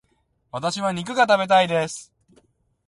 [0.51, 2.11] 私は肉が食べたいです。